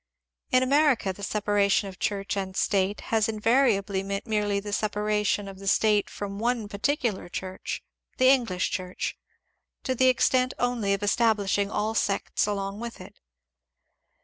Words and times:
In 0.49 0.63
America 0.63 1.13
the 1.13 1.21
separation 1.21 1.87
of 1.87 1.99
Church 1.99 2.35
and 2.35 2.57
State 2.57 3.01
has 3.13 3.29
in 3.29 3.39
variably 3.39 4.01
meant 4.01 4.25
merely 4.25 4.59
the 4.59 4.73
separation 4.73 5.47
of 5.47 5.59
the 5.59 5.67
State 5.67 6.09
from 6.09 6.39
one 6.39 6.67
particular 6.67 7.29
Church,— 7.29 7.83
the 8.17 8.27
English 8.29 8.71
Church,— 8.71 9.15
to 9.83 9.93
the 9.93 10.07
extent 10.07 10.55
only 10.57 10.95
of 10.95 11.03
establishing 11.03 11.69
all 11.69 11.93
sects 11.93 12.47
along 12.47 12.79
with 12.79 12.99
it. 12.99 13.19